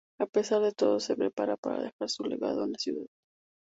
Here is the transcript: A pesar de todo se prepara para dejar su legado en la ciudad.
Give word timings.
A 0.19 0.25
pesar 0.25 0.63
de 0.63 0.71
todo 0.71 0.99
se 0.99 1.15
prepara 1.15 1.57
para 1.57 1.79
dejar 1.83 2.09
su 2.09 2.23
legado 2.23 2.63
en 2.65 2.71
la 2.71 2.79
ciudad. 2.79 3.05